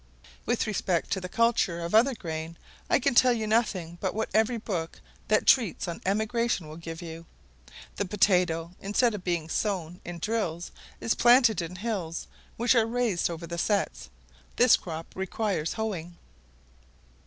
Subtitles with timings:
[0.47, 2.57] With respect to the culture of other grain,
[2.89, 7.03] I can tell you nothing but what every book that treats on emigration will give
[7.03, 7.27] you.
[7.97, 12.25] The potatoe instead of being sown in drills is planted in hills,
[12.57, 14.09] which are raised over the sets;
[14.55, 16.17] this crop requires hoeing.